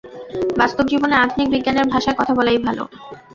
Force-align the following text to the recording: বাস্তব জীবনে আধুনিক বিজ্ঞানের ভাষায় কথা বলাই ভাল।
বাস্তব 0.55 0.85
জীবনে 0.87 1.15
আধুনিক 1.17 1.47
বিজ্ঞানের 1.51 1.85
ভাষায় 1.93 2.17
কথা 2.19 2.33
বলাই 2.37 2.59
ভাল। 2.65 2.77